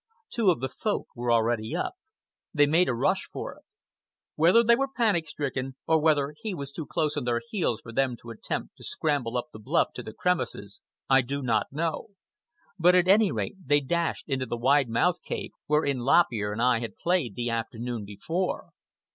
[0.31, 1.93] Two of the Folk were already up.
[2.55, 3.61] They made a rush for it.
[4.33, 7.91] Whether they were panic stricken, or whether he was too close on their heels for
[7.93, 12.07] them to attempt to scramble up the bluff to the crevices, I do not know;
[12.79, 16.63] but at any rate they dashed into the wide mouthed cave wherein Lop Ear and
[16.63, 18.69] I had played the afternoon before.